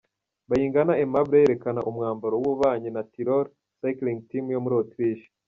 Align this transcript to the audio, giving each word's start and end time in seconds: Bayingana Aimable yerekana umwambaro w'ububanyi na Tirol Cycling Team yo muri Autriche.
Bayingana 0.49 0.91
Aimable 0.95 1.35
yerekana 1.43 1.79
umwambaro 1.89 2.35
w'ububanyi 2.37 2.89
na 2.95 3.01
Tirol 3.11 3.45
Cycling 3.79 4.19
Team 4.29 4.45
yo 4.55 4.61
muri 4.63 4.75
Autriche. 4.79 5.27